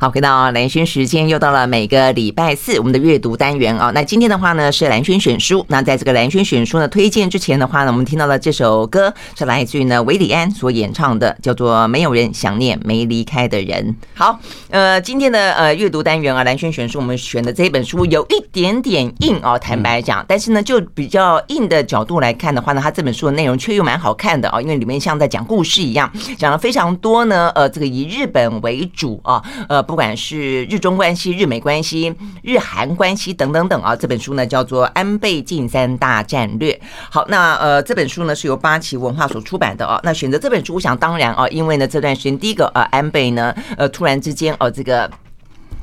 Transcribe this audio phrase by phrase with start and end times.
[0.00, 3.90] 好，回到蓝轩时间，又到了每个礼拜四我们的阅读单元啊。
[3.92, 5.66] 那今天的话呢，是蓝轩选书。
[5.66, 13.84] 那在这个蓝轩选书呢推荐之前的话呢，我们听到的这首歌是来自于呢韦礼安所演唱的，叫做《没有人想念没离开的人》。
[14.14, 14.38] 好，
[14.70, 26.08] 呃，今天的呃阅读单元啊，蓝轩选书，我们选的这本书有一点点硬啊，坦白讲，但是呢，就比较硬的角度来看的话呢，它这本书的内容却又蛮好看的啊，因为里面像在讲故事一样，
[26.38, 29.84] 讲了非常多呢，呃，这个以日本为主啊，呃。
[29.88, 36.74] 不管是日中关系、日美关系、日韩关系等等等啊，这本书呢叫做《安倍晋三大战略》。
[37.10, 39.98] 好，那呃这本书呢是由八旗文化所出版的啊。
[40.04, 45.10] 那选择这本书，我想当然啊，因为呢这段时间第一个呃安倍呢呃突然之间哦这个。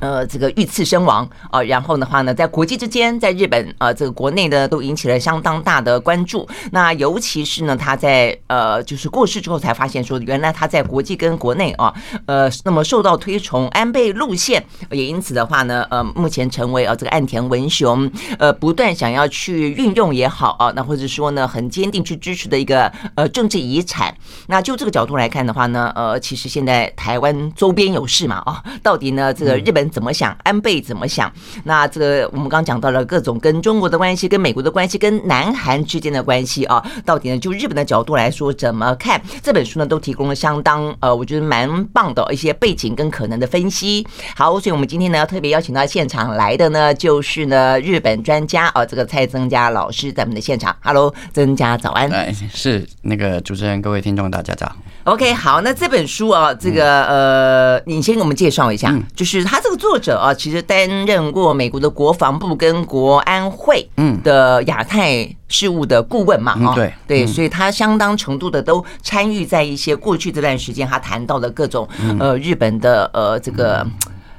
[0.00, 6.46] 呃，这个遇刺身亡啊，然后的话呢，在国际之间，在日本呃，这个国内呢，都引起了相当大的关注。
[6.70, 11.94] 那尤其是呢，他在呃，就是过世之后，才发现说，原来他在国际跟国内啊，
[12.26, 24.14] 呃，那么受到推崇，安倍路线也因此的话呢，呃，目前成为呃这个岸田文雄呃不断想要去运用也好啊，那或者说呢，很坚定去支持的一个呃政治遗产。
[24.48, 29.85] 那就这个角度来看的话呢，呃，其实现在台湾周边有事嘛啊，到底呢这个日本。
[29.90, 30.36] 怎么想？
[30.44, 31.32] 安倍怎么想？
[31.64, 37.38] 那这个我们刚刚讲到了各种跟中国的关系、跟美国的关系、跟南韩之间的关系啊，到底呢？
[37.38, 39.86] 就日本的角度来说，怎么看这本书呢？
[39.86, 44.06] 都提供了相当呃，我觉得蛮棒的一些背景跟可能的分析。
[44.34, 50.74] 好，所以我们今天呢，要特别邀请到现场来的呢，就是呢日本专家啊，这个蔡增加老师在我们的现场。
[50.82, 52.10] Hello，增加早安。
[52.10, 54.72] 哎，是那个主持人，各位听众大家早。
[55.06, 64.20] OK，好，那这本书啊，这个呃，你先给我们介绍一下，就是他这个作者啊，其实担任过美国的国防部跟国安会嗯。
[64.24, 66.92] 的亚太事务的顾问嘛，哈，对。
[67.06, 73.86] 对，所以他相当程度的都参与在一些过去这段时间他谈到的各种呃日本的呃这个。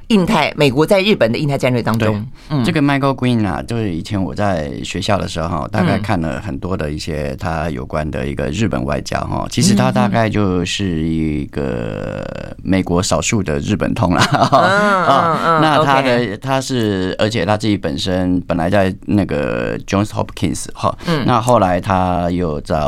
[0.08, 12.24] 印太，美国在日本的印太战略当中，嗯，这个 Michael Green 啊，就是以前我在学校的时候，大概看了很多的一些他有关的一个日本外交哈，其实他大概就是一个
[12.62, 20.96] 美国少数的日本通了 啊，那他的他是，而且他自己本身本来在那个 Johns Hopkins 哈，
[21.26, 22.80] 那后来他又在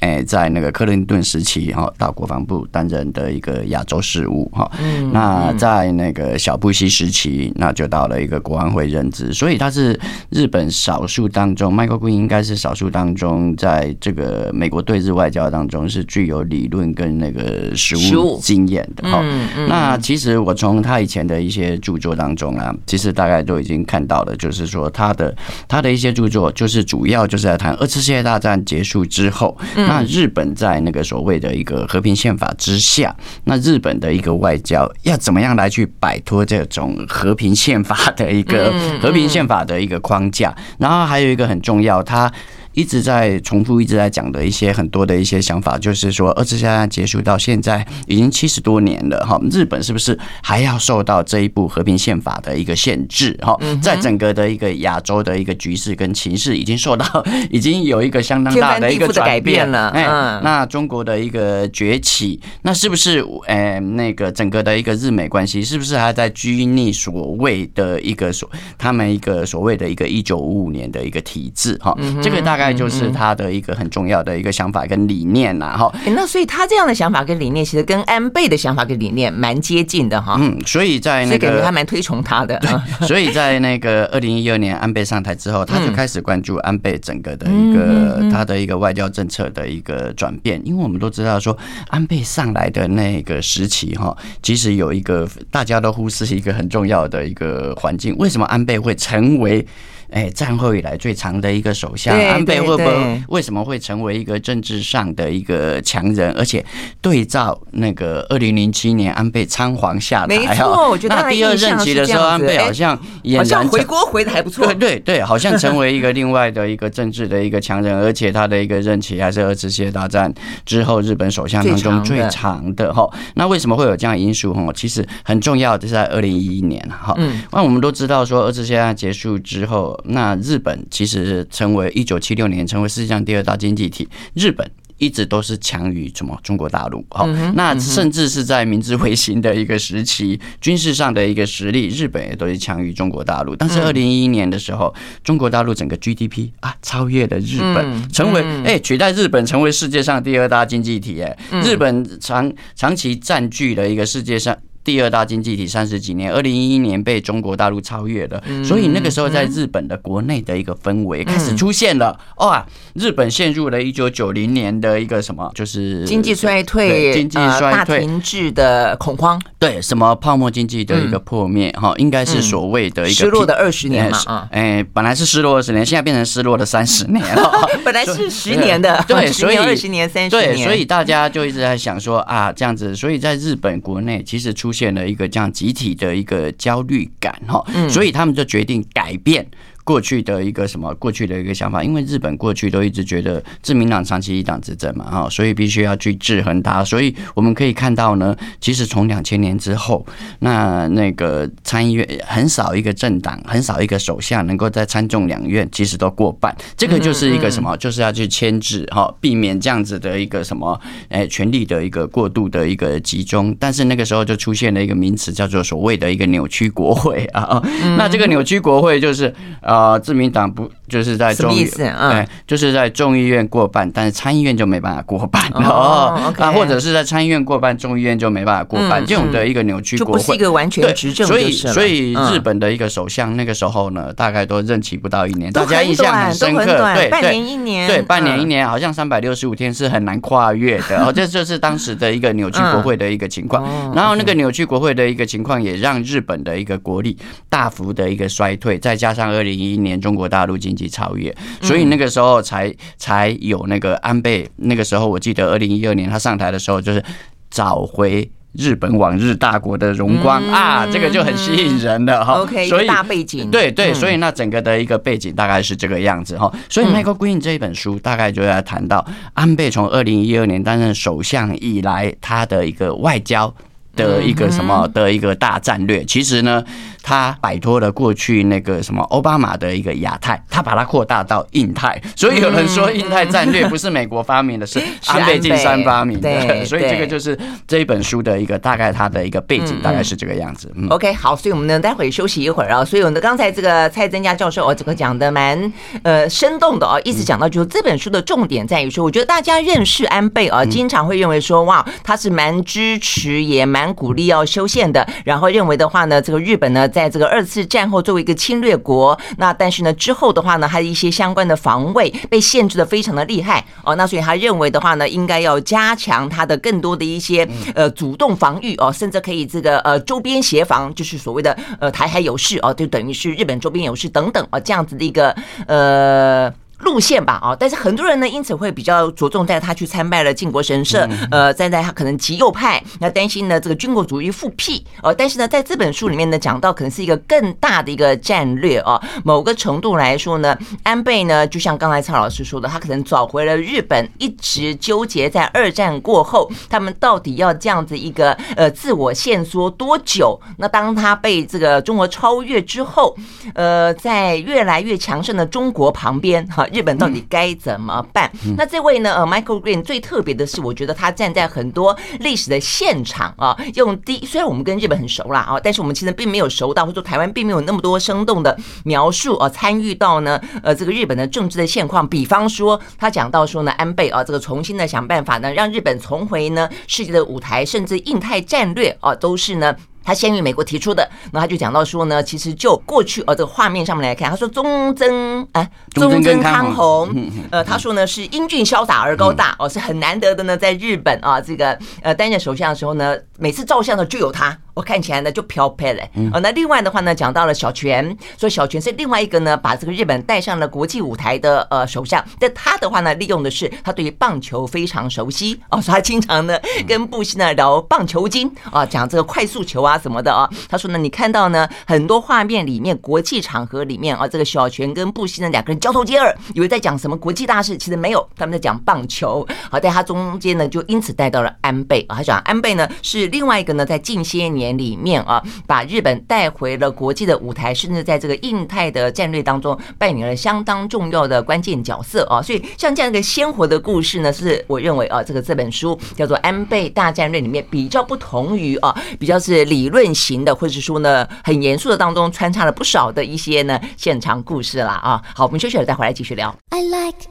[0.00, 4.70] 哎在那个克林顿时期哈，到国防部担任的一个亚洲事务哈，
[5.12, 6.57] 那在那个小。
[6.58, 9.98] 布希时期，那就到了一个国安会任职，所以他是
[10.30, 19.08] 日本少数当中，Michael Green 应该是少数当中，在这个美国对日外交当中是具有理论跟那个实务经验的。
[19.08, 19.22] 哈，
[19.68, 25.32] 那其实我从他以前的一些著作当中啊，其实大概都已经看到了，就是说他的
[25.68, 33.14] 他的一些著作，就是主要就是在谈二次世界大战结束之后，那日本在那个所谓的一个和平宪法之下，
[33.44, 36.47] 那日本的一个外交要怎么样来去摆脱。
[36.48, 42.32] 这种和平宪法的一个和平宪法的一个框架，然后还有一个很重要，它。
[42.78, 53.36] 一直在重复，一直在讲的一些很多的一些想法，就是说，二次大战结束到现在已经七十多年了，哈，日本是不是还要受到这一部和平宪法的一个限制？
[53.42, 57.04] 哈，在整个的一个亚洲的一个局势跟情势，已经受到
[57.50, 59.88] 已经有一个相当大的一个改变了。
[59.88, 60.04] 哎，
[60.44, 63.18] 那中国的一个崛起，那是不是
[63.48, 71.76] 呃那个整个的一个日美关系，是不是还在拘泥所谓的一个所他们一个所谓的一个一九五五年的一个体制？
[71.82, 72.67] 哈，这个大概。
[72.72, 75.92] 就是他的一个很重要的一个想法跟理念呐，哈。
[76.06, 80.36] 那所以他这样的想法跟理念，其实跟安倍的想法跟理念蛮接近的哈。
[80.40, 82.58] 嗯，所以在那个，感觉他蛮推崇他的。
[82.58, 82.70] 对，
[83.06, 90.60] 所以在那个二零一二年安倍上台之后，他就开始关注安倍整个的一个他的一个外交政策的一个转变。
[90.64, 91.56] 因为我们都知道说，
[91.88, 98.14] 安倍上来的那个时期哈，其实有一个大家都忽视一个很重要的一个环境。
[98.18, 99.66] 为什么安倍会成为？
[100.10, 106.32] 哎，战后以来最长的一个首相，安倍会不会为什么会成为一个政治上的一个强人？
[106.32, 106.64] 而且
[107.02, 112.98] 对照那个二零零七年安倍仓皇下台，没错，我觉得那第二任期的时候，安倍好像
[113.36, 120.32] 好像回国回的还不错，对对对，好像成为一个另外的一个政治的一个强人，而且他的一个任期还是二次世界大战
[120.64, 123.06] 之后日本首相当中最长的哈。
[123.34, 124.54] 那为什么会有这样因素？
[124.54, 127.14] 哈，其实很重要的是在二零一一年哈，
[127.52, 129.97] 那我们都知道说二次世界大战结束之后。
[130.04, 137.04] 那日本其实成为一九七六年成为世界上第二大经济体，日本一直都是强于什么中国大陆。
[137.10, 143.54] 好，那甚至是在明治维新的一个时期，军事上的一个实力，日本也都是强于中国大陆。
[143.54, 144.92] 但是二零一一年的时候，
[145.22, 151.22] 中国大陆整个 GDP 啊超越了日本，成为哎取代日本成为世界上第二大经济体。
[151.22, 154.56] 哎，日本长长期占据了一个世界上。
[154.88, 162.18] 第二大经济体三十几年，二零一一年被中国大陆超越了，所以那个时候在日本的国内的一个氛围开始出现了。
[162.38, 169.38] 哇，日本陷入了一九九零年的一个什么，就是经济衰退、经济衰退、大停滞的恐慌。
[169.58, 174.48] 对，什么泡沫经济的一个破灭，哈，应该是所谓的一个失落的二十年嘛。
[174.50, 177.52] 哎，本来是失落二十年，现在变成失落的三十年了。
[177.84, 189.44] 本来是十年的， 对，所以二十年、三十年，对，所以大家就一直在想说啊，这样子，所以在日本国内其实出现了一个这样集体的一个焦虑感，哈，所以他们就决定改变。
[189.88, 190.94] 过去的一个什么？
[190.96, 196.84] 过去的一个想法，因为日本过去都一直觉得自民党长期一党执政嘛，哈，所以必须要去制衡它。
[196.84, 200.04] 所以我们可以看到呢，其实从两千年之后，
[200.40, 206.54] 那那个参议院很少一个政党，很少一个首相能够在参众两院其实都过半。
[206.76, 207.74] 这个就是一个什么？
[207.78, 210.78] 就是要去牵制哈，避免这样子的一个什么？
[211.08, 213.56] 哎，权力的一个过度的一个集中。
[213.58, 217.62] 但是那个时候就出现了一个名词，叫做所谓的一个扭曲国会啊。
[217.96, 219.77] 那这个扭曲国会就是啊。
[219.78, 226.32] 啊，自民党不就是在众议院，对，就是在众议院过半，但是参议院就没办法过半哦。
[226.38, 231.26] 那，或者是在参议院过半，众议院就没办法过半，这种的一个扭曲国会，就不是一个完全执政。
[231.26, 236.64] 所以，所以日本的一个首相那个时候呢，大概都任期不到一年，大家印象很深刻。
[236.94, 241.04] 对，半年一年，对，半年一年，好像三百六十五天是很难跨越的。
[241.04, 243.62] 哦， 这就是当时的一个扭曲国会的一个情况。
[243.94, 247.16] 然后，那个扭曲国会的一个情况，也让日本的一个国力
[247.48, 254.48] 大幅的一个衰退，再加上二零一一年中国大陆经济超越，所以那个时候才才有那个安倍。
[254.56, 257.02] 那个时候我记得二零一二年他上台的时候，就是
[257.50, 262.34] 找回日本往日大国的荣光啊，这个就很吸引人了哈。
[262.34, 266.52] OK，所以大背景，对对，所以那整个的一个背景大概是这个样子哈。
[266.68, 269.04] 所以 Michael Green 这一本书大概就在谈到
[269.34, 273.52] 安倍从二零一二年担任首相以来，他的一个外交
[273.96, 276.64] 的一个什么的一个大战略，其实呢。
[277.02, 286.28] 他摆脱了过去那个什么奥巴马的一个亚太，他把它扩大到印太，所以有人说印太战略不是美国发明的，是 安倍晋三发明的。
[286.66, 290.70] 所以这个就是这一本书的一个大概它的一个背景，大概是这个样子。
[290.74, 292.84] 嗯 OK，好，所以我们呢待会休息一会儿啊。
[292.84, 295.72] 所以我们刚才这个蔡增加教授哦，这个讲的蛮
[296.02, 306.87] 呃生动的哦，一直讲到就是这本书的重点在于说，我觉得大家认识安倍啊，经常会认为说哇，他是蛮支持也蛮鼓励要修宪的，然后认为的话呢，这个日本呢。
[306.88, 325.34] 在这个二次战后作为一个侵略国，那但是呢之后的话呢，它的一些相关的防卫被限制的非常的厉害哦，那所以他认为的话呢，应该要加强他的更多的一些呃主动防御哦，甚至可以这个呃周边协防，就是所谓的呃台海有事哦，就等于是日本周边有事等等啊这样子的一个
[325.66, 326.52] 呃。
[326.78, 350.40] 路线吧，啊，但是很多人呢，因此会比较着重带他去参拜了靖国神社，呃，站在他可能极右派，那担心呢这个军国主义复辟，呃，但是呢，在这本书里面呢，讲到可能是一个更大的一个战略啊，某个程度来说呢，安倍呢，就像刚才蔡老师说的，他可能找回了日本一直纠结在二战过后，他们到底要这样子一个呃自我限缩多久？
[350.58, 353.16] 那当他被这个中国超越之后，
[353.54, 356.66] 呃，在越来越强盛的中国旁边，哈。
[356.72, 358.30] 日本到底该怎么办？
[358.56, 359.14] 那这位呢？
[359.14, 372.06] 呃，Michael Green 最特别的是，我觉得他站在很多历史的现场啊，用第虽然我们跟日本很熟啦啊，但是我们其实并没有熟到，或者说台湾并没有那么多生动的描述啊，参与到呢呃这个日本的政治的现况。
[372.06, 379.74] 比方说，他讲到说呢，安倍啊，这个重新的想办法呢，让日本重回呢世界的舞台，甚至印太战略啊，都是呢。
[380.04, 387.14] 他先于美国提出的，那他就讲到说呢，其实就过去呃这个画面上面来看，他说忠贞哎，忠贞康弘，
[387.50, 394.56] 呃，他说呢是英俊潇洒而高大哦，是很难得的呢，在日本啊这个呃担任首相的时候呢，每次照相的就有他。
[394.78, 402.24] 我看起来呢就飘配了，哦，那另外的话呢，讲到了小泉，所以小泉是另外一个呢，把这个日本带上了国际舞台的呃首相。
[402.38, 406.56] 但他的话呢，利用的是他对于棒球非常熟悉哦，所以他经常呢
[406.86, 410.48] 跟布希呢聊棒球经啊，讲这个快速球啊什么的啊。
[410.68, 419.44] 他说呢，你看到呢很多画面里面，国际场合里面啊，这个小泉跟布希呢两个人交头接耳，以为在讲什么国际大事，其实没有，他们在讲棒球。
[419.72, 424.67] 好，在他中间呢，就因此带到了安倍啊，他讲安倍呢是另外一个呢，在近些年。
[424.72, 432.42] 里面啊，把日本带回了国际的舞台，甚至在这个印太的战略当中扮演了相当重要的关键角色啊。
[432.42, 445.22] 所以像这样一个鲜活的故事呢，是我认为啊，这个这本书叫做《安倍大战略》里面比较不同于啊，比较是理论型的，或者是说呢很严肃的当中穿插了不少的一些呢现场故事啦啊。
[445.34, 446.54] 好，我们休息了再回来继续聊。
[446.70, 447.28] I like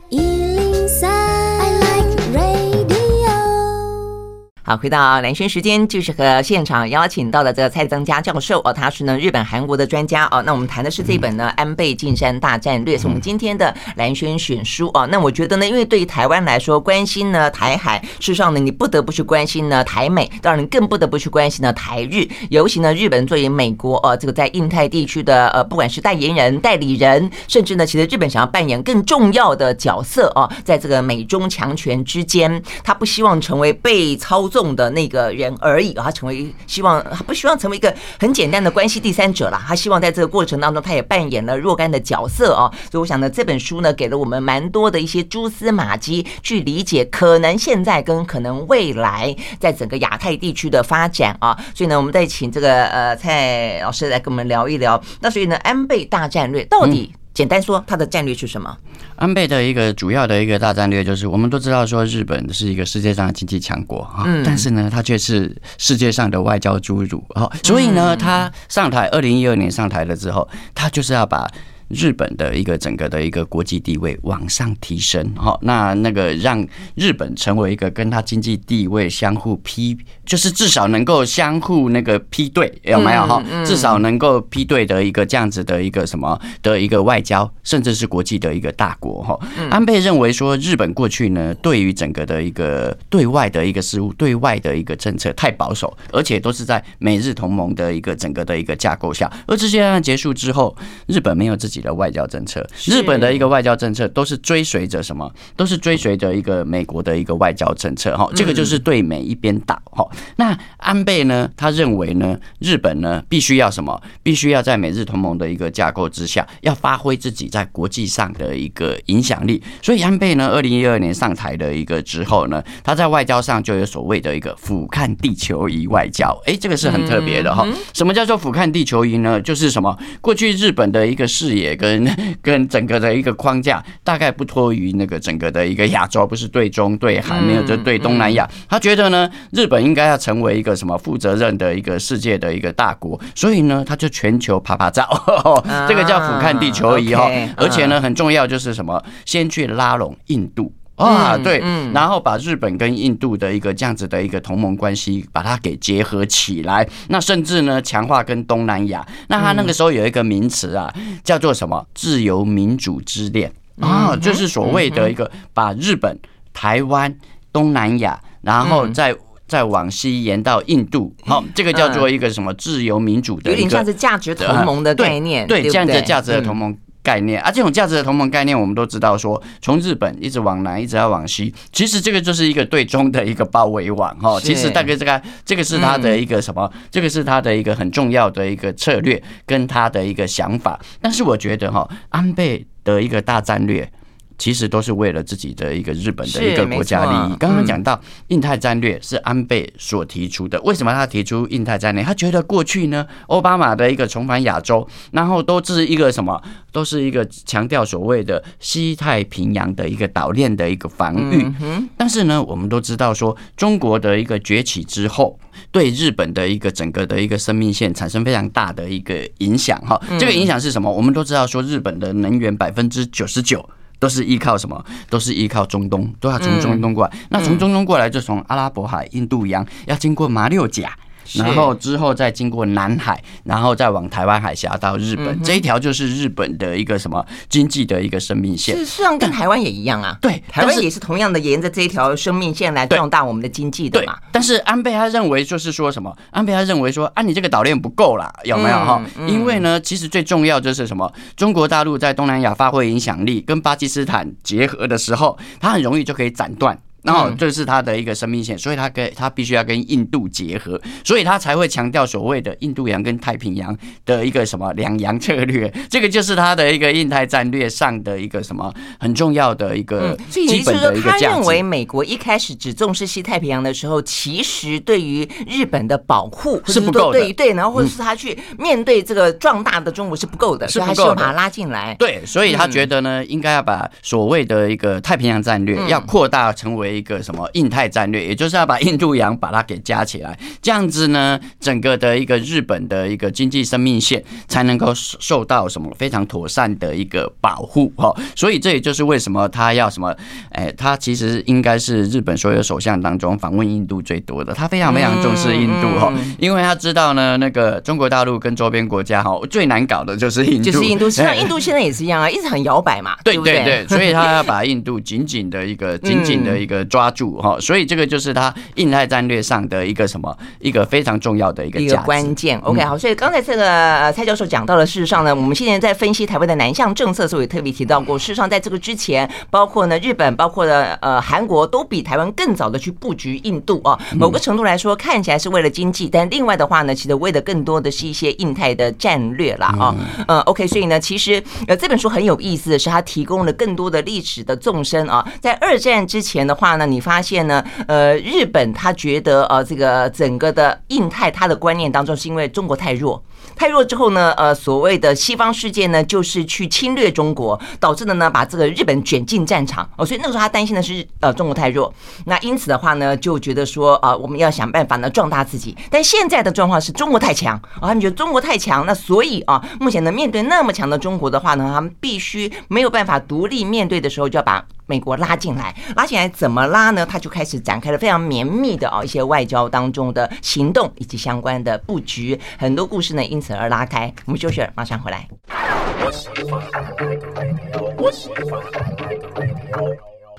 [4.70, 10.44] 好，回到蓝轩时间，就是和现场邀请到的这个蔡增佳教授哦，他是呢日本韩国的专家哦。
[10.46, 15.08] 那我们谈的是这本呢《安倍晋三大战略》，是我们今天的蓝轩选书哦。
[15.10, 22.28] 那我觉得呢，因为对于台湾来说，关心呢台海，事实上呢，你不得不去关心呢台美，当然更不得不去关心呢台日。
[22.50, 34.57] 尤其呢，日本作为美国呃这个在印太地区的呃不管是代言人、代理人，甚至呢，其实日本想要扮演更重要的角色哦，在这个美中强权之间，他不希望成为被操纵。
[34.58, 39.62] 动的那个人而已，他成为希望，不希望成为一个很简单的关系第三者了。
[39.68, 42.74] 他希望在这个过程当中，他也扮演了若干的角色哦。
[42.92, 51.56] 所以我想呢，这本书呢，给了我们蛮多的一些蛛丝马迹，去理解可能现在跟可能未来在整个亚太地区的发展啊。
[51.76, 55.00] 所以呢，我们再请这个呃蔡老师来跟我们聊一聊。
[55.22, 57.14] 那所以呢，安倍大战略到底？
[57.38, 58.76] 简单说，他的战略是什么？
[59.16, 71.48] 安倍的一个主要的一个大战略就是，我们都知道说日本是一个世界上的经济强国啊，但是呢，它却是世界上的外交侏儒啊，所以呢，他上台二零一二年上台了之后，他就是要把。
[71.90, 79.98] 日本的一个整个的一个国际地位往上提升，好，那那个让日本成为一个跟他经济地位相互匹，
[80.28, 83.42] 就是至少能够相互那个批对，有没有哈？
[83.66, 89.40] 至少能够批对的一个这样子的一个什么的一个外交，甚至是国际的一个大国哈。
[89.72, 101.78] 安倍认为说，日本过去呢，对于整个的一个对外的一个事务、对外的一个政策太保守，而且都是在美日同盟的一个整个的一个架构下，而这些案结束之后，日本没有自己。
[101.78, 105.32] 的外交政策，日本的一个外交政策都是追随着什么？
[105.56, 110.04] 都是追随着一个美国的一个外交政策哈，这个就是对美一边倒哈。
[110.36, 111.50] 那安倍呢？
[111.56, 114.02] 他认为呢，日本呢必须要什么？
[114.22, 119.64] 必须要在美日同盟的一个架构之下，要发挥自己在国际上的一个影响力。
[119.82, 126.38] 所以安倍呢，二零一二年上台的一个之后呢，他在外交上就有所谓的一个俯瞰地球仪外交。
[126.46, 127.66] 哎，这个是很特别的哈。
[127.94, 129.40] 什么叫做俯瞰地球仪呢？
[129.40, 129.98] 就是什么？
[130.20, 131.78] 过去日本的一个视野。
[131.78, 138.50] 跟跟整个的一个框架，大概不脱于那个整个的一个亚洲，不是对中对韩，没有就对东南亚。
[138.68, 145.08] 他觉得呢，日本应该要成为一个什么负责任的一个世界的一个大国，所以呢，他就全球爬爬照，
[145.88, 147.30] 这个叫俯瞰地球仪哈。
[147.56, 150.74] 而且呢，很重要就是什么，先去拉拢印度。
[150.96, 151.60] 啊，对，
[151.94, 156.88] 然后把日本跟印度的一个这样子的一个同盟关系，把它给结合起来。
[157.10, 159.06] 那甚至呢，强化跟东南亚。
[159.28, 160.92] 那他那个时候有一个名词啊，
[161.24, 161.86] 叫做什么？
[161.94, 166.18] 自由民主之恋啊，就是所谓的一个把日本、
[166.52, 167.16] 台湾、
[167.54, 169.16] 东南亚，然后再
[169.48, 171.14] 再往西延到印度。
[171.26, 172.54] 好，这个叫做一个什么？
[172.54, 176.78] 自由民主的一个，有点像是价值同盟的概念，对，这样的价值的同盟。
[177.04, 184.38] 概念啊，这种价值的同盟概念，我们都知道说，从日本一直往南，一直要往西，其实这个就是一个对中的一个包围网哈。
[184.42, 186.70] 其实大概这个这个是他的一个什么？
[186.92, 190.78] 这个是他的一个很重要的一个策略跟他的一个想法。
[191.00, 193.90] 但是我觉得哈，安倍的一个大战略。
[194.38, 197.36] 其实都是为了自己的一个日本的一个国家利益。
[197.38, 202.04] 刚刚讲到印太战略是安倍所提出的，为什么他提出印太战略？
[202.04, 206.42] 他觉得过去呢，奥巴马的一个重返亚洲，然后都是一个什么，
[206.72, 211.52] 都是一个强调所谓的西太平洋的一个岛链的一个防御。
[211.98, 215.40] 但是呢，我们都知道说，中国的一个崛起之后，
[215.72, 219.80] 对日本的一个整个的一个生命线产生非常大的一个影响。
[219.82, 220.92] 哈，这个影响是什么？
[220.92, 223.68] 我们都知道说，日本的能源百分之九十九。
[224.00, 224.84] 都是依靠什么？
[225.10, 227.18] 都是依靠中东，都要从中东过来。
[227.30, 230.98] 那从中东过来，就从阿拉伯海、印度洋，要经过马六甲。
[231.36, 238.78] 然后之后再经过南海，然后再往台湾海峡到日本，这一条就是日本的一个什么经济的一个生命线。
[238.78, 240.18] 是实上，跟台湾也一样啊。
[240.22, 244.18] 对，台湾也是同样的沿着这一条生命线来壮大我们的经济的嘛。
[244.32, 246.16] 但是安倍他认为就是说什么？
[246.32, 249.02] 安倍他认为说啊，你这个岛链不够啦，有没有哈？
[249.28, 251.12] 因为呢，其实最重要就是什么？
[251.36, 256.78] 中国大陆在东南亚发挥影响力，跟巴基斯坦结合的时候，它很容易就可以斩断。
[257.08, 271.26] 然后这是他的一个生命线，所以他跟他必须要跟印度结合，所以他才会强调所谓的印度洋跟太平洋的一个什么两洋策略， 这个就是他的一个印太战略上的一个什么很重要的一个基本的一个价值。
[271.26, 281.96] 他认为美国一开始只重视西太平洋的时候，其实对于日本的保护是不够的，对对，然后或者是他去面对这个壮大的中国是不够的，所以他需要把他拉进来。
[281.98, 286.97] 对，所以他觉得呢，应该要把所谓的一个太平洋战略要扩大成为。
[286.98, 298.14] 一个什么印太战略，也就是要把印度洋把它给加起来，这样子呢，整个的一个日本的一个经济生命线才能够受到什么非常妥善的一个保护哈。
[298.36, 300.16] 所以这也就是为什么他要什么，
[300.52, 322.58] 哎，他其实应该是日本所有首相当中访问印度最多的，他非常非常重视印度哈，因为他知道呢，那个中国大陆跟周边国家哈最难搞的就是印度，就是印度，像印度现在也是一样啊，一直很摇摆嘛，对对对，所以他要把印度紧紧的一个 紧紧的一个抓住哈，所以这个就是他印太战略上的一个什么一个非常重要的一个一个关键。
[322.60, 333.98] OK，好，所以刚才这个蔡教授讲到了，事实上呢，我们现在在分析台湾的南向政策的时候，也特别提到过，事实上在这个之前，包括呢日本，包括呢呃韩国，都比台湾更早的去布局印度啊。
[334.16, 339.96] 某个程度来说，看起来是为了经济，但另外的话呢，其实为的更多的是一些印太的战略啦啊。
[340.28, 353.24] 呃，OK，所以呢，其实呃这本书很有意思的是，它提供了更多的历史的纵深啊，在二战之前的话呢，你发现呢，呃，日本他觉得呃，这个整个的印太他的观念当中，是因为中国太弱，
[353.56, 361.92] 太弱之后呢，呃，所谓的西方世界呢，就是去侵略中国，导致的呢，把这个日本卷进战场哦，所以那个时候他担心的是呃，中国太弱，
[362.26, 365.76] 那因此的话呢，就觉得说啊，我们要想办法呢，壮大自己。
[365.90, 374.64] 但现在的状况是中国太强啊，他们觉得中国太强，那所以啊，目前呢，面对那么强的中国的话呢，他们必须没有办法独立面对的时候，就要把。
[374.90, 377.06] 美国拉进来，拉进来怎么拉呢？
[377.06, 384.12] 他就开始展开了非常绵密的啊一些外交当中的行动以及相关的布局，很多故事呢因此而拉开。
[384.26, 385.28] 我们休息，马上回来。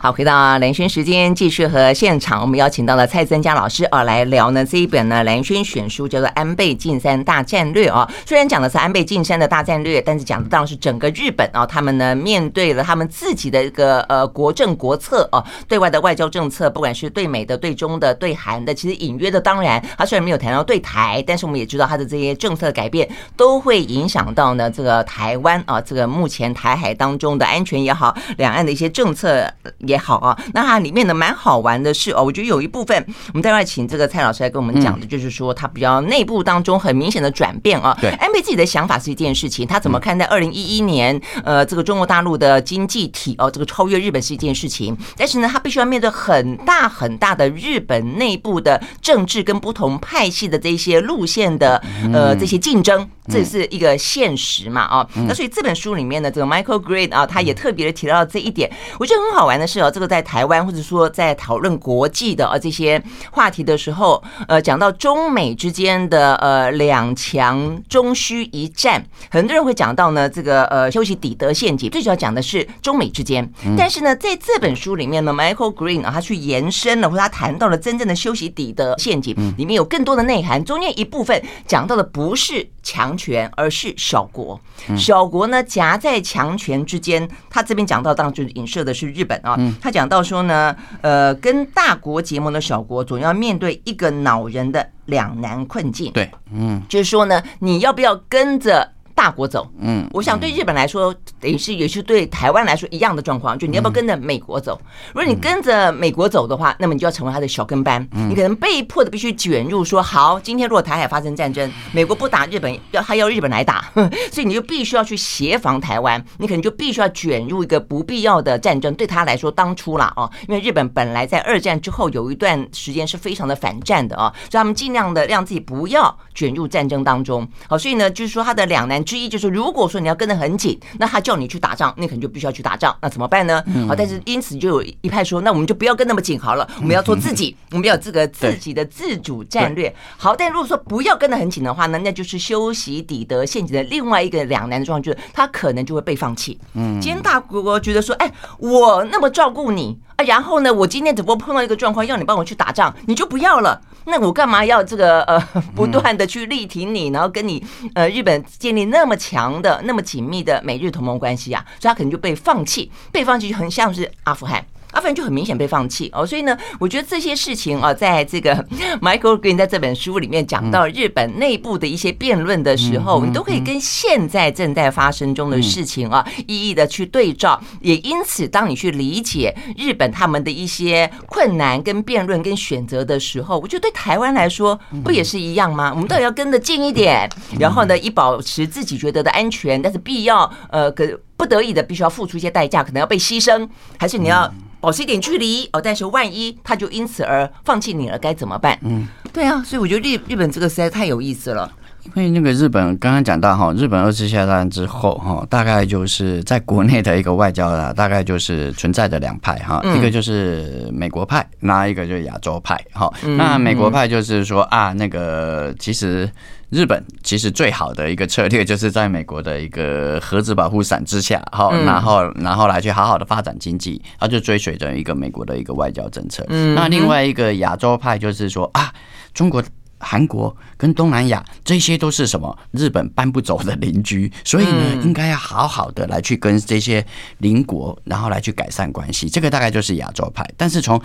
[0.00, 8.08] 好，回到蓝轩时间，继续和现场，我们邀请到了蔡增佳老师啊，来聊呢这一本呢蓝轩选书叫做《安倍晋三大战略》啊。
[8.24, 29.52] 虽然讲的是安倍晋三的大战略，但是讲的当然是整个日本啊，他们呢面对了他们自己的一个呃国政国策啊，对外的外交政策，不管是对美的、对中的、对韩的，其实隐约的，当然他虽然没有谈到对台，但是我们也知道他的这些政策改变都会影响到呢这个台湾啊，这个目前台海当中的安全也好，两岸的一些政策。
[29.88, 37.97] 也好啊，那它里面呢蛮好玩的是哦，我觉得有一部分我们待会请这个蔡老师来跟我们讲的，就是说他比较内部当中很明显的转变啊。
[38.00, 55.09] 对，安倍自己的想法是一件事情，他怎么看待二零一一年呃这个中国大陆的经济体哦这个超越日本是一件事情，但是呢他必须要面对很大很大的日本内部的政治跟不同派系的这些路线的呃这些竞争，这是一个现实嘛啊。
[55.27, 59.77] 那所以这本书里面呢，这个 Michael Green 啊，他也特别的提到这一点，我觉得很好玩的是。
[59.90, 73.48] 这个在台湾，或者说在讨论国际的呃这些话题的时候，呃，讲到中美之间的呃两强中需一战，很多人会讲到呢这个呃修昔底德陷阱，最主要讲的是中美之间。
[73.76, 80.64] 但是呢，在这本书里面呢，Michael Green 啊，他去延伸了，或者他谈到了真正的修昔底德陷阱，里面有更多的内涵。
[80.64, 84.59] 中间一部分讲到的不是强权，而是小国。
[84.96, 89.59] 小国呢夹在强权之间，他这边讲到当然就是影射的是日本啊。
[89.79, 96.11] 他讲到说呢，呃，跟大国结盟的小国总要面对一个恼人的两难困境。
[96.12, 98.92] 对，嗯，就是说呢，你要不要跟着？
[99.18, 104.81] 大国走，嗯，我想对日本来说，等于是也是对台湾来说一样的状况，就你要不要跟着美国走？
[105.09, 113.90] 如果你跟着美国走的话，那么你就要成为他的小跟班，你可能被迫的必须卷入说，好，今天如果台海发生战争，美国不打日本，要他要日本来打，
[114.31, 118.94] 所以你就必须要去协防台湾，你可能就必须要卷入一个不必要的战争。
[118.94, 127.44] 对他来说，当初啦哦，因为日本本来在二战之后有一段时间是非常的反战的啊，所以他们尽量的让自己不要卷入战争当中。
[127.66, 129.04] 好，所以呢，就是说他的两难。
[129.09, 133.64] 之一就是，如果说你要跟得很紧，那他叫你去打仗，那可能就必须要去打仗，那怎么办呢？
[133.88, 139.94] 好，但是因此就有一派说，那我们就不要跟那么紧好了，我们要做自己， 我们要有这个自己的自主战略。
[140.18, 146.59] 好，但如果说不要跟得很紧的话呢，那就是修昔底德陷阱的另外一个两难的状况，就是他可能就会被放弃。
[146.75, 153.81] 嗯，今天大国觉得说，哎，我那么照顾你啊，然后呢，我今天只不过碰到一个状况，要你帮我去打仗，你就不要了。
[154.04, 155.38] 那我干嘛要这个呃
[155.76, 161.64] 不断的去力挺你，然后跟你呃日本建立那么强的、那么紧密的美日同盟关系啊？
[161.78, 164.64] 所以他可能就被放弃，被放弃就很像是阿富汗。
[164.92, 168.57] 阿富汗就很明显被放弃哦，所以呢，我觉得这些事情啊，在这个
[169.03, 177.61] Michael Green 在这本书里面讲到日本内部的一些辩论的时候，你都可以跟现在正在发生中的事情啊，一一的去对照。
[177.81, 185.92] 也因此，当你去理解日本他们的一些困难跟辩论跟选择的时候，我觉得对台湾来说不也是一样吗？
[185.94, 187.29] 我们到底要跟得近一点，
[187.61, 194.51] 然后呢，以保持自己觉得的安全，但是必要呃，可不得已的必须要付出一些代价，可能要被牺牲，还是你要？
[194.80, 198.78] 保持一点距离哦，但是万一他就因此而放弃你了，该怎么办？
[198.82, 201.70] 嗯，对啊，所以我觉得日日本这个实在太有意思了。
[202.16, 213.12] 因为那个日本刚刚讲到哈，日本二次世界大战之后哈，大概就是在国内的一个外交啊，大概就是存在的两派哈，一个就是美国派，那一个就是亚洲派哈。
[213.36, 216.30] 那美国派就是说啊，那个其实
[216.70, 226.44] 日本其实最好的一个策略就是在美国的一个核子保护伞之下哈，然后然后来去好好的发展经济，他就追随着一个美国的一个外交政策。
[226.74, 228.92] 那另外一个亚洲派就是说啊，
[229.35, 229.62] 中国。
[230.00, 232.57] 韩国跟东南亚，这些都是什么？
[232.70, 237.04] 日本搬不走的邻居，所以呢，应该要好好的来去跟这些
[237.38, 239.28] 邻国，然后来去改善关系。
[239.28, 241.02] 这个大概就是亚洲派，但是从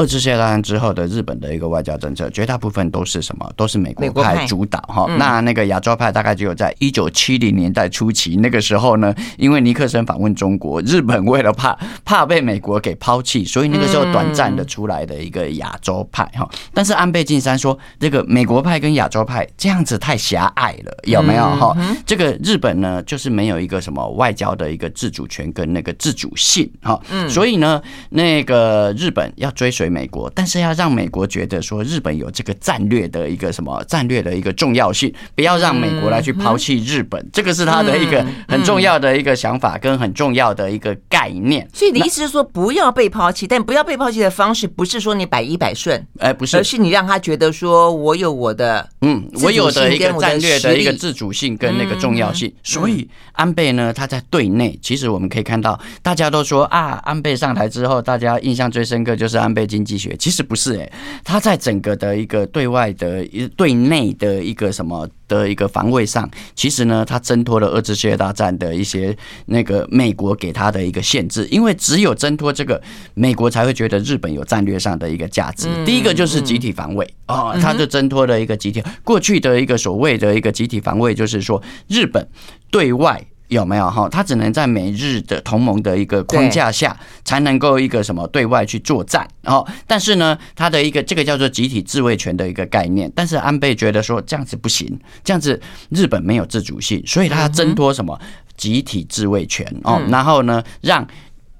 [0.00, 3.52] 二次世界大战之后的日本的一个外交政策，绝大部分都是什么？
[3.54, 5.04] 都是美国派主导哈。
[5.18, 16.48] 那那个亚洲派大概只有在一九七零年代初期，那个时候呢，因为尼克森访问中国，日本为了怕怕被美国给抛弃，所以那个时候短暂的出来的一个亚洲派哈。
[16.72, 21.76] 但是安倍晋三说，这个美国派跟亚洲派这样子太狭隘了，有没有哈？
[22.06, 26.98] 这个日本呢，就是没有一个什么外交的一个自主权跟那个自主性哈。
[27.28, 29.89] 所以呢，那个日本要追随。
[29.90, 41.68] 美国，但是要让美国觉得说日本有这个战略的一个什么战略的一个重要性，不要让美国来去抛弃日本，这个是他的一个很重要的一个想法跟很重要的一个概念。
[41.74, 52.52] 所以你的意思是说，不要被抛弃，但不要被抛弃的方式不是说你百依百顺，哎，不是，而是你让他觉得说我有我的嗯，我有的一个战略的一个自主性跟那个重要性。
[52.62, 60.92] 所以安倍呢，他在对内，其实我们可以看到，大家都说啊，安倍上台之后，大家印象最深刻就是安倍经济学其实不是诶，
[61.24, 69.16] 他在整个的一个对外的一对内的一个什么的一个防卫上，其实呢，他挣脱了二次世界大战的一些
[69.46, 72.80] 那个美国给他的一个限制，因为只有挣脱这个，
[73.14, 75.68] 美国才会觉得日本有战略上的一个价值。
[75.84, 82.26] 第一个就是集体防卫哦，他就挣脱了一个集体过去的一个所谓的一个集体防卫，就是说日本
[82.70, 83.24] 对外。
[83.50, 84.08] 有没有哈？
[84.08, 89.28] 他只能在美日的同盟的一个框架下，才能够一个什么对外去作战。
[89.42, 93.10] 然后，但是呢，他的一个这个叫做集体自卫权的一个概念。
[93.14, 95.60] 但是安倍觉得说这样子不行，这样子
[95.90, 98.18] 日本没有自主性，所以他挣脱什么
[98.56, 100.00] 集体自卫权哦。
[100.08, 101.06] 然后呢，让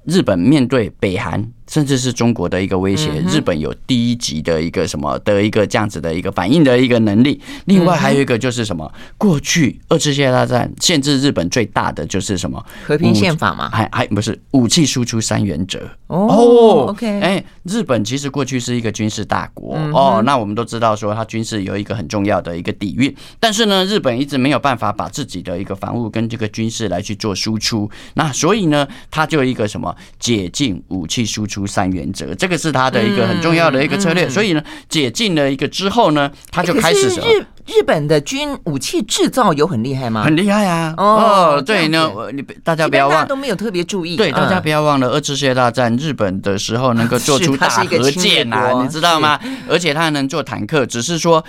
[0.04, 1.52] 日本面对北韩。
[1.70, 7.40] 甚至是中国的一个威胁，日本有第一级的一个什么的一个这样子的一个反应的一个能力。
[7.66, 8.92] 另外还有一个就是什么？
[9.16, 12.60] 过去二次世界大战限制日本最大的就是什么？
[12.84, 13.70] 和平宪法嘛？
[13.70, 15.78] 还还不是武器输出三原则
[16.08, 16.86] 哦。
[16.88, 20.20] OK，哎，日本其实过去是一个军事大国哦。
[20.26, 27.88] 那我们都知道说它军事有一个很重要的一个底蕴，但是呢，日本一直没有办法把自己的一个防务跟这个军事来去做输出。
[28.14, 31.59] 那所以呢，它就一个什么解禁武器输出。
[31.66, 34.28] 三原则，这个是他的一个很重要的一个策略。
[34.28, 40.24] 所以呢，解禁了一个之后呢，他就开始日日本的军武器制造有很厉害吗？
[40.24, 40.94] 很厉害啊！
[40.96, 44.16] 哦，对呢，你大家不要忘，都没有特别注意。
[44.16, 49.38] 对，大家不要忘了二次世界大战日本的时候能够做出 大核舰啊，你知道吗？
[49.68, 51.44] 而且他还能做坦克，只是说。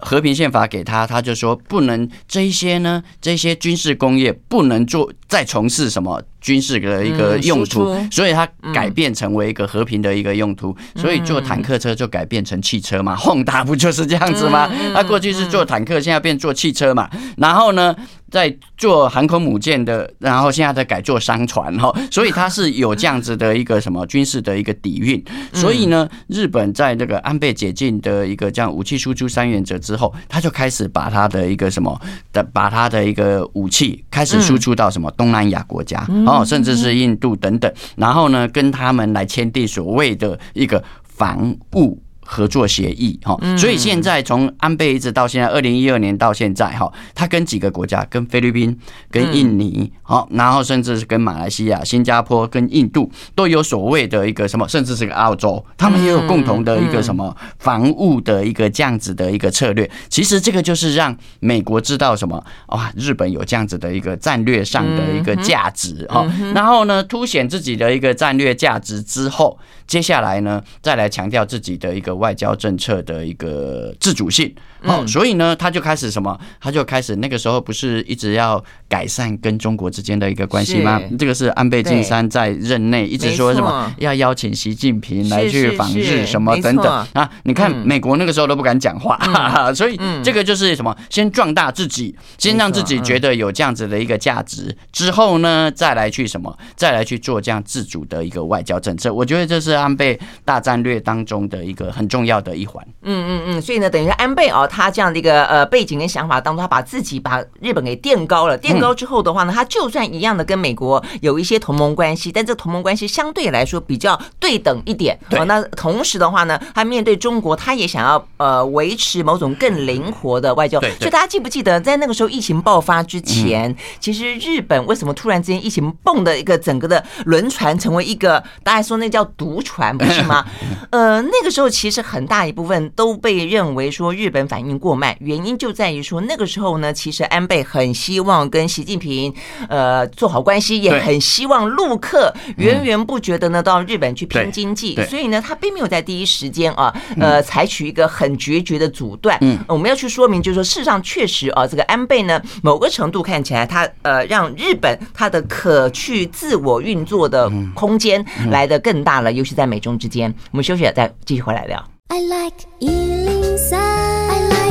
[0.00, 14.70] 和平宪法给他，他就说不能这一些呢，这些军事工业不能做再从事什么军事的一个用途，所以它改变成为一个和平的一个用途，所以做坦克车就改变成汽车嘛，Honda 不就是这样子吗？
[14.94, 17.94] 他过去是做坦克，现在变做汽车嘛，然后呢，
[18.30, 25.22] 在做航空母舰的，然后现在在改做商船哈， 所以它是有这样子的一个什么军事的一个底蕴。
[25.52, 32.00] 所以呢，日本在这个安倍解禁的一个这样武器输出三原则之后，他就开始把他的一个什么
[32.32, 42.02] 的，把他的一个武器开始输出到什么东南亚国家哦，甚至是印度等等，然后呢，跟他们来签订所谓的一个防务。
[42.28, 48.76] 合作协议哈，所以现在从安倍一直到现在二零一二年到现在哈，他跟几个国家，跟菲律宾、
[49.10, 59.88] 跟印尼，好，然后甚至是跟马来西亚、新加坡、跟印度都有所谓的一个什么，甚至是个澳洲，他们也有共同的一个什么防务的一个这样子的一个策略。
[60.08, 72.15] 其实这个就是让美国知道什么哇，日本有这样子的一个战略上的一个价值哈，然后呢，凸显自己的一个战略价值之后，接下来呢，再来强调自己的一个。
[72.16, 74.54] 外交政策的一个自主性。
[74.86, 76.38] 哦，所以呢，他就开始什么？
[76.60, 81.00] 他就开始那个时候不是一直要改善跟中国之间的一个关系吗？
[81.18, 87.28] 这个是安倍晋三在任内一直说什么要邀请习近平来去访日什么等等啊？
[87.44, 89.18] 你看美国那个时候都不敢讲话，
[89.74, 90.96] 所以这个就是什么？
[91.10, 96.56] 先壮大自己，先让自己觉得有这样子的一个价值，之后呢，再来去什么？
[96.74, 99.12] 再来去做这样自主的一个外交政策。
[99.12, 102.86] 我觉得这是安倍大战略当中的一个很重要的一环。
[103.02, 108.56] 嗯嗯嗯，所以呢，等于安倍哦，他这样的一个呃背景跟想法当中，他把自己把日本给垫高了。
[108.58, 115.18] 垫高之后的话呢，他就算一样的跟美国有一些同盟关系，但这同盟关系相对来说比较对等一点。
[115.30, 115.44] 对。
[115.46, 120.80] 那同时的话呢，他面对中国，他也想要呃维持某种更灵活的外交。
[120.80, 120.90] 对。
[120.98, 130.44] 所以大家记不记得，在那个时候疫情爆发之前，其实日本为什么突然之间疫情蹦的一个整个的轮船成为一个大家说那叫毒船，不是吗？
[130.90, 139.32] 呃，那个时候其实很大一部分都被认为说日本反应过慢，原因就在于说那个时候呢，其实安倍很希望跟习近平
[139.68, 149.36] 呃做好关系，也很希望陆客源源不绝的呢到日本去拼经济，所以呢，他并没有在第一时间啊呃采取一个很决绝的阻断。
[149.40, 160.32] 嗯，我们要去说明，就是说事实上确实啊，这个安倍呢，某个程度看起来他呃让日本他的可去自我运作的空间来的更大了，尤其在美中之间。
[160.50, 161.95] 我们休息了，再继续回来聊。
[162.08, 164.65] I like Ealing Sound.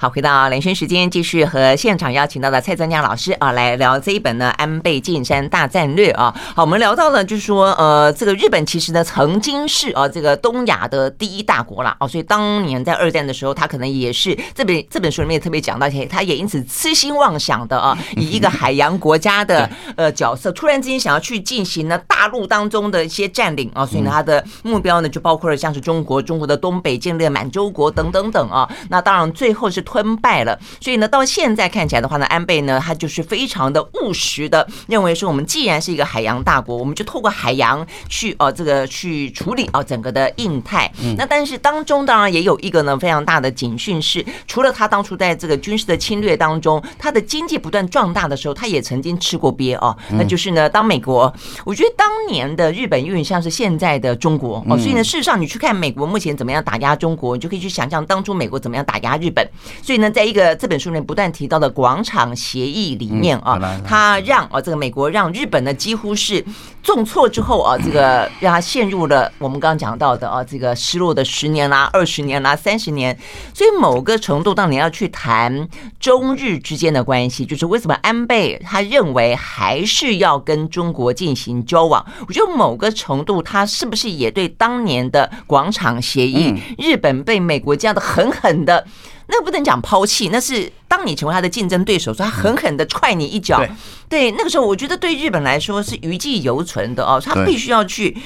[0.00, 6.32] 好，回到连线时间，继续和现场邀请到的蔡增亮老师啊，来聊这一本呢《安倍晋三大战略》啊。
[6.54, 28.70] 好，我们聊到了，就是说，呃，这个日本其实呢，曾经是啊，这个东亚的第一大国了啊，所以当年在二战的时候，他可能也是这本这本书里面也特别讲到，他也因此痴心妄想的啊， 以一个海洋国家的呃角色，突然之间想要去进行呢大陆当中的一些占领啊，所以呢，他的目标呢就包括了像是中国、中国的东北建立满洲国等等等啊。
[28.90, 29.84] 那当然最后是。
[29.88, 40.92] 吞败了，所以呢，到现在看起来的话呢，安倍呢，他就是非常的务实的，认为说我们既然是一个海洋大国，我们就透过海洋去哦，这个去处理哦整个的印太。
[41.16, 49.96] 那但是当中当然也有一个呢非常大的警讯是，除了他当初在这个军事的侵略当中，他的经济不断壮大的时候，他也曾经吃过鳖哦。
[50.10, 54.76] 那就是呢，当美国，我觉得当年的日本有点像是现在的中国哦。
[54.76, 59.48] 所以呢，事实上你去看美国目前怎么样打压中国，你就可以去想象当初美国怎么样打压日本。
[59.82, 66.44] 所以呢，在一个这本书里面不断提到的广场协议里面啊，他让啊这个美国让日本呢几乎是
[66.82, 73.16] 重挫之后啊，这个让他陷入了我们刚刚讲到的啊这个失落的十年啦、二十年啦、三十年。
[73.54, 82.04] 所以某个程度，当你要去谈中日之间的关系，就是为什么安倍他认为还是要跟中国进行交往？
[82.26, 88.86] 我觉得某个程度，他是不是也对当年的广场协议，日本被美国这样的狠狠的。
[89.28, 93.62] 那不能讲抛弃，那是当你成为他的竞争对手，说他狠狠的踹你一脚。
[94.08, 98.16] 对，那个时候我觉得对日本来说是余悸犹存的哦，他必须要去，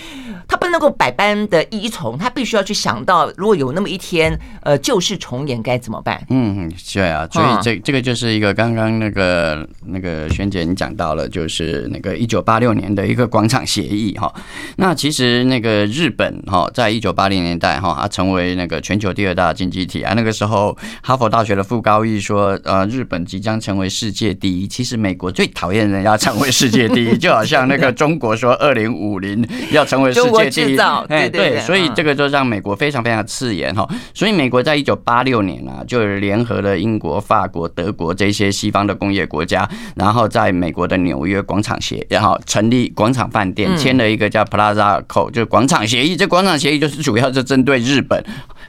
[0.47, 6.25] 他不能够百般的依从，他必须要去想到，如果有那么一天，呃，旧事重演该怎么办？
[6.31, 14.33] 嗯，对啊，所以这这个就是一个刚刚那个那个璇姐你讲到了，就是那个一九八六年的一个广场协议哈。
[14.77, 20.13] 那其实那个日本哈，在一九八零年代哈，它成为那个全球第二大经济体啊。
[20.15, 24.67] 那个时候，哈佛大学的傅高义说，呃，日本即将成为世界第一。
[24.67, 25.83] 其实美国最讨厌。
[25.83, 33.87] 人要成为世界第一，就好像那个中国说二零五零要成为世界第一，哎，对，所以这个就让美国非常非常刺眼哈。
[34.15, 46.17] 所以美国在一九八六年啊，就联合了英国、法国、德国这些西方的工业国家，然后在美国的纽约广场协，然后成立广场饭店，签了一个叫 Plaza Accord，就是广场协议。
[46.17, 48.25] 这广场协议就是主要是针对日本。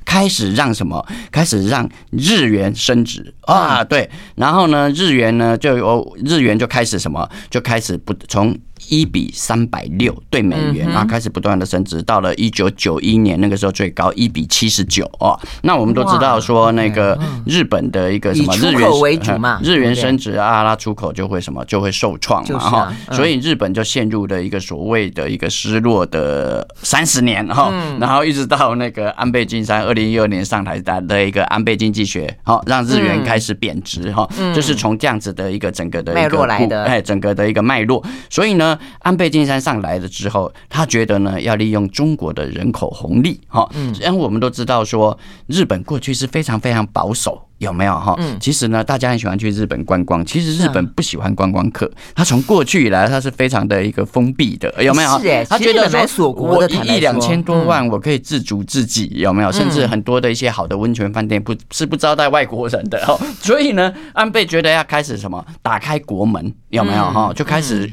[0.05, 1.05] 开始让什么？
[1.31, 3.72] 开始让日元升值啊！
[3.73, 7.27] 啊对，然后呢，日元呢就有日元就开始什么？
[7.49, 8.57] 就开始不从。
[8.89, 15.39] 一比三百六对美元，然后开始不断的升值，到了一九九一年那个时候最高一比七十九哦。
[15.61, 22.93] 那我们都知道说那个日本的一个什么日元为主嘛，日元升值啊，它出口就会什么就会受创嘛哈。
[23.11, 27.71] 所以日本就陷入了一个所谓的一个失落的三十年哈。
[27.99, 34.27] 然后一直到那个安倍晋三二零一二年上台的一个安倍经济学，好让日元开始贬值哈。
[34.53, 38.03] 就是从这样子的一个整个的脉络来的，哎，整个的一个脉络。
[38.29, 38.72] 所以呢。
[38.73, 47.47] 呢，安倍晋三上来了之后，他觉得呢，要利用中国的人口红利，哈，嗯，然后我们都知道说，日本过去是非常非常保守。
[47.59, 48.13] 有没有哈？
[48.17, 50.25] 嗯，其实呢，大家很喜欢去日本观光。
[50.25, 54.83] 其实日本不喜欢观光客，他从过去以来，他是非常的一个封闭的。
[54.83, 55.19] 有没有？
[55.19, 59.09] 是哎，他觉得说，我一两千多万，我可以自足自己。
[59.15, 59.49] 有没有？
[59.49, 63.17] 甚至很多的一些好的温泉饭店不是不招待外国人的哦。
[63.39, 65.45] 所以呢，安倍觉得要开始什么？
[65.61, 67.31] 打开国门，有没有哈？
[67.33, 67.89] 就开始。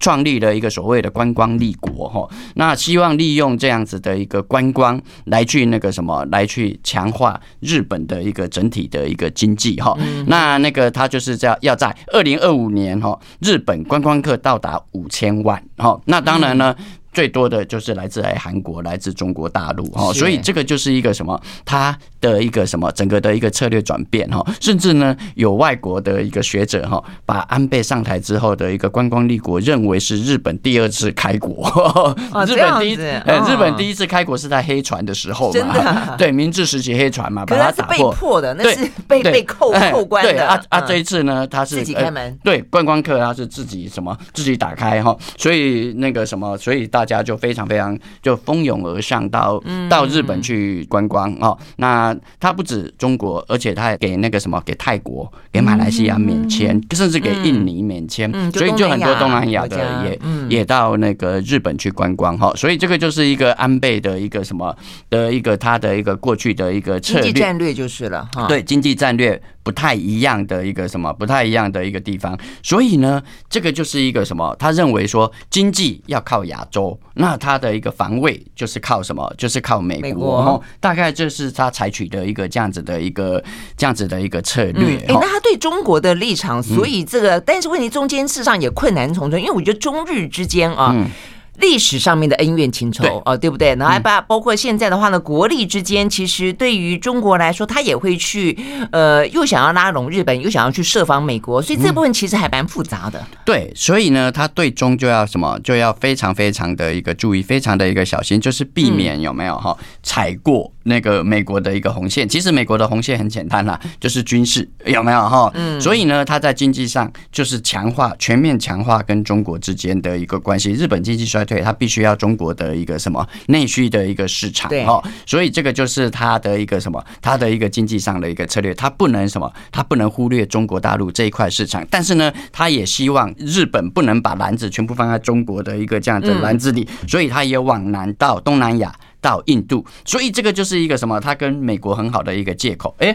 [0.00, 9.96] 创立了一个所谓的观光立国哈，那希望利用这样子的一个观光来去那个什么，来去强化日本的一个整体的一个经济哈。
[10.26, 16.00] 那那个他就是这样，要在二零二五年哈，日本观光客到达五千万哈。
[16.06, 16.74] 那当然呢。
[17.14, 31.70] 最多的就是来自来韩国，来自中国大陆哈，所以这个就是一个什么，它的一个什么整个的一个策略转变哈，甚至呢有外国的一个学者哈，把安倍上台之后的一个观光立国认为是日本第二次开国，
[32.48, 38.40] 日本第一次，日本第一次开国是在黑船的时候嘛， 对，明治时期黑船嘛，把它打破。
[38.40, 47.02] 的，那是被被扣扣关的，啊啊，这一次呢，他是自己开门，对，观光客他是自己什么自己打开哈，所以那个什么，所以大。
[47.02, 51.58] 大家就非常非常就蜂拥而上到到日本去观光哦。
[51.78, 58.32] 那他不止中国，而且他还给那个什么给泰国、给马来西亚免签，甚至给印尼免签。
[58.52, 62.52] 所以就很多东南亚的也也到那个日本去观光哈。
[62.54, 64.74] 所以这个就是一个安倍的一个什么
[65.10, 68.46] 的一个他的一个过去的一个策略战略就是了哈。
[68.46, 72.38] 对，经济战略不太一样的一个什么不太一样的一个地方。
[72.62, 74.54] 所以呢，这个就是一个什么？
[74.58, 76.98] 他认为说经济要靠亚洲。
[77.14, 79.30] 那他的一个防卫就是靠什么？
[79.36, 83.42] 就是靠美国，美国大概这是他采取的一个这样子的一个
[83.76, 84.96] 这样子的一个策略。
[84.96, 90.92] 哎、嗯欸，那他对中国的立场，所以这个，但是问题中间事实上也困难重重，因为我觉得中日之间啊。
[90.94, 91.10] 嗯
[91.58, 93.68] 历史上面的恩怨情仇啊，对不对？
[93.76, 98.58] 然后还把包括现在的话呢，国力之间，其实对于中国来说，他也会去
[98.90, 103.24] 呃，又想要拉拢日本，又想要去设防美国，所以这部分其实还蛮复杂的。
[103.44, 112.28] 对，所以呢，他对中就要什么，就要非常非常的一个注意，非常的一个小心，就是避免有没有哈踩过那个美国的一个红线。
[112.28, 115.50] 其实美国的红线很简单啦，就是军事，有没有哈？
[115.54, 115.80] 嗯。
[115.80, 120.72] 所以呢，他在经济上就是强化，全面强化跟中国之间的一个关系。
[120.72, 121.52] 日本经济衰退。
[121.52, 143.14] 对，他必须要中国的一个什么内需的一个市场哦，所以这个就是他的一个什么，他的一个经济上的一个策略，他不能什么，他不能忽略中国大陆这一块市场，但是呢，他也希望日本不能把篮子全部放在中国的一个这样的篮子里，所以他也往南到东南亚到印度，所以这个就是一个什么，他跟美国很好的一个借口，哎。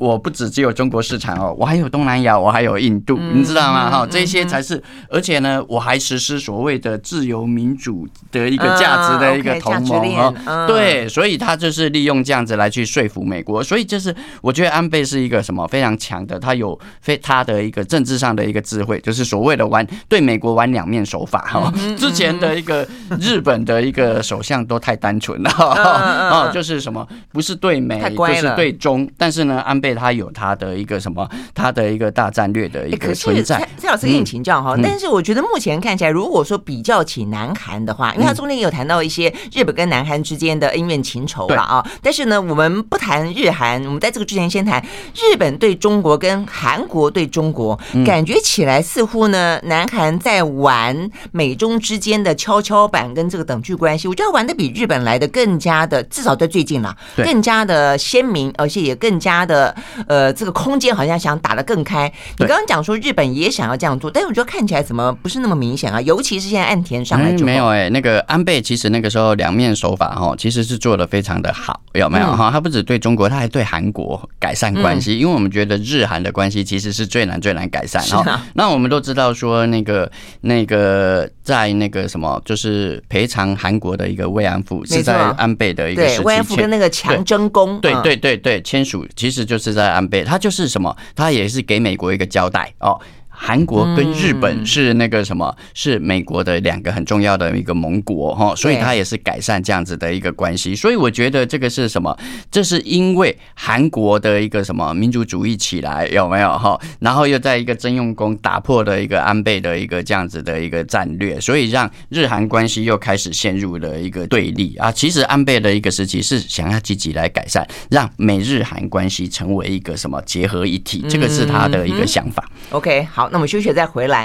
[0.00, 3.90] 我不只只有中国市场哦，我还有东南亚，我还有印度，你知道吗？
[3.90, 10.66] 哈，这些才是，而且呢，我还实施所谓的自由民主的一个价值的一个同盟哦。
[10.66, 21.70] 对，所以他就是利用这样子来去说服美国，所以就是我觉得安倍是一个什么非常强的，他有非他的一个政治上的一个智慧，就是所谓的玩对美国玩两面手法哈。
[21.98, 22.88] 之前的一个
[23.20, 29.89] 日本的一个首相都太单纯了哦， 就是什么不是对美就是对中，但是呢，安倍。
[29.94, 33.66] 他有他的一个什么，他的一个大战略的一个存在。
[33.78, 41.84] 蔡老师给你请教哈，但是我觉得目前看起来，如果说比较起南韩的话，因为他中间也有谈到一些日本跟南韩之间的恩怨情仇了啊。
[42.02, 59.74] 但是呢，我们不谈日韩，我们在这个之前先谈日本对中国跟韩国对中国，感觉起来似乎呢，南韩在玩美中之间的跷跷板跟这个等距关系，我觉得玩的比日本来的更加的，至少在最近了，更加的鲜明，而且也更加的。
[60.06, 62.10] 呃，这个空间好像想打得更开。
[62.38, 66.00] 你刚刚讲说日本也想要这样做，但是我觉得看起来怎么不是那么明显啊？
[66.00, 72.50] 尤其是现在岸田上来之后，没有哎，那个安倍其实那个时候两面手法哈，其实是做的非常的好，有没有哈？
[72.50, 78.40] 他不止对中国，他还对韩国改善关系，因为我们觉得日韩的关系其实是最难最难改善哈。
[78.54, 80.10] 那我们都知道说那个
[80.42, 89.70] 那个在那个什么，就是赔偿韩国的一个慰安妇是在安倍的一个时期，慰安妇跟那个强征公，对对对对，签署其实就是是。
[89.70, 90.94] 在安倍，他就是什么？
[91.14, 93.00] 他也是给美国一个交代哦。
[93.42, 95.56] 韩国跟日本是那个什么？
[95.72, 100.76] 是美国的两个很重要的一个盟国哈，所以他也是改善这样子的一个关系。
[100.76, 102.14] 所以我觉得这个是什么？
[102.50, 106.78] 这是因为韩国的一个什么民族主义起来有没有哈？
[106.98, 114.92] 然后又在一个征用工打破了一个安倍的一个这样子的一个战略，所以让日韩关系又开始陷入了一个对立啊。
[114.92, 122.46] 其实安倍的一个时期是想要积极来改善，让美日韩关系成为一个什么结合一体，这个是他的一个想法。
[122.70, 123.29] OK，好。
[123.30, 124.24] 那我们休息再回来。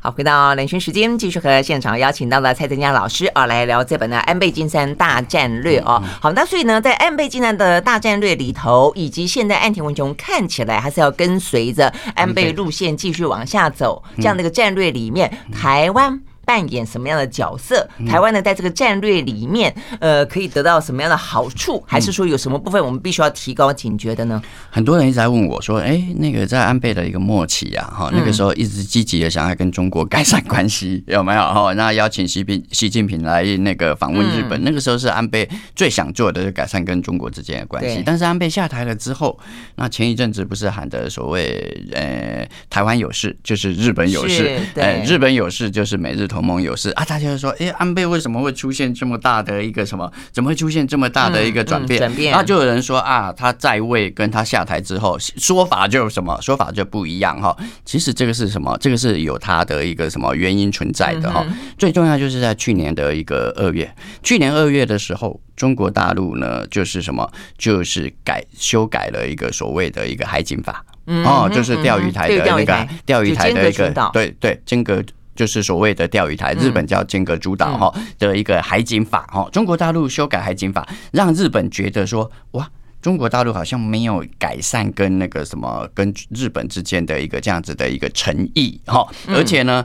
[0.00, 6.02] 好，回到兰萱时间，继续和现场邀请到了蔡增家老师啊，来聊这本的安倍晋三大战略哦。
[6.20, 16.20] 好，那所以呢，在安倍晋三的大战略里头，以及现在岸田文雄看起来还是要跟随着安倍路线继续往下走这样的一个战略里面，台湾。
[16.52, 17.88] 扮演什么样的角色？
[18.06, 21.82] 台湾呢，在这个战略里面，呃，可以得到什么样的好处？
[21.86, 24.42] 还是说有什么部分我们必须要提高警觉的呢？
[24.68, 31.40] 很多人一直在问我说：“哎，那个在安倍的一个末期啊，哈，那个时候一直积极的想要跟中国改善关系，有没有？
[31.40, 38.02] 哈，那邀请习近习近平来那个访问日本，那个时候是安倍最想做的，改善跟中国之间的关系。
[38.04, 39.38] 但是安倍下台了之后，
[39.76, 46.28] 那前一阵子不是喊的所谓呃，台湾有事就是日本有事，呃，日本有事就是美日。
[46.32, 50.10] 同盟友是啊，大家就说，哎，安倍为什么会出现这么大的一个什么？
[50.32, 51.98] 怎么会出现这么大的一个转变？
[51.98, 57.56] 转变，那就有人说啊，他在位跟他下台之后，说法就什么说法就不一样哈。
[57.84, 58.76] 其实这个是什么？
[58.80, 61.46] 这个是有他的一个什么原因存在的哈。
[61.78, 67.30] 最重要就是在去年的一个二月，去年二月的时候，中国大陆呢就是什么？
[67.56, 75.02] 就是改修改了一个所谓的一个海警法哦，就是钓鱼台的那个钓鱼台的一个对对间隔。
[75.34, 82.70] 就是所谓的钓鱼台，日本叫尖阁诸岛哈的一个海警法哈，中国大陆修改海警法，让日本觉得说哇，
[83.00, 89.84] 中国大陆好像没有改善跟那个什么跟日本之间的一个这样子的一个诚意哈，而且呢，